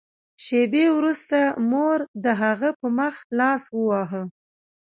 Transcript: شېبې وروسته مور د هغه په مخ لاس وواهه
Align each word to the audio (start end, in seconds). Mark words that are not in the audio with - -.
شېبې 0.43 0.85
وروسته 0.97 1.39
مور 1.71 1.99
د 2.23 2.25
هغه 2.41 2.69
په 2.79 2.87
مخ 2.97 3.15
لاس 3.39 3.63
وواهه 3.77 4.21